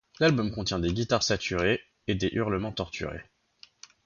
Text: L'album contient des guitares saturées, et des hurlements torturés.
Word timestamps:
L'album 0.19 0.49
contient 0.49 0.79
des 0.79 0.91
guitares 0.91 1.21
saturées, 1.21 1.79
et 2.07 2.15
des 2.15 2.29
hurlements 2.33 2.71
torturés. 2.71 3.23